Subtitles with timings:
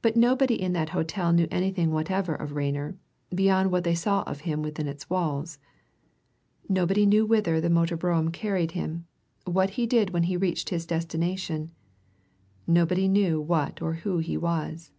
[0.00, 2.96] But nobody in that hotel knew anything whatever of Rayner,
[3.28, 5.58] beyond what they saw of him within its walls.
[6.66, 9.06] Nobody knew whither the motor brougham carried him,
[9.44, 11.70] what he did when he reached his destination,
[12.66, 14.92] nobody knew what or who he was.